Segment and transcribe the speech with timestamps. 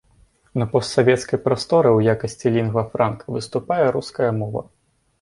[0.61, 4.69] На постсавецкай прасторы ў якасці лінгва франка выступае руская мова.